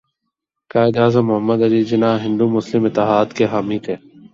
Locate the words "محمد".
1.27-1.59